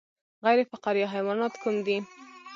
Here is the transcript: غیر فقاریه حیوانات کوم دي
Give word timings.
غیر 0.45 0.59
فقاریه 0.71 1.07
حیوانات 1.13 1.53
کوم 1.63 1.75
دي 1.85 1.97